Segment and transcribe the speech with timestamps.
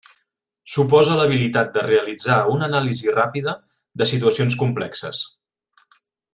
[0.75, 3.55] Suposa l'habilitat de realitzar una anàlisi ràpida
[4.03, 5.25] de situacions complexes.